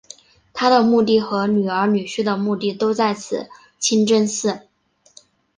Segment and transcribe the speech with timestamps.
[0.51, 4.61] 她的墓地和女儿女婿的墓地都在此清真寺。